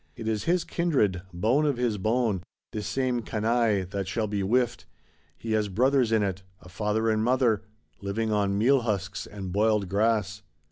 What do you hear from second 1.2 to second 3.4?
bone of his bone, this same